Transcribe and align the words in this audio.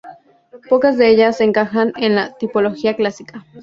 Pocas 0.67 0.97
de 0.97 1.09
ellas 1.09 1.41
encajan 1.41 1.93
en 1.95 2.15
la 2.15 2.33
tipología 2.33 2.95
clásica. 2.95 3.45